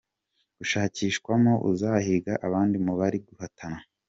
Gushakishwamo 0.57 1.53
uzahiga 1.71 2.33
abandi 2.47 2.75
mu 2.85 2.93
bari 2.99 3.17
guhatana. 3.27 3.79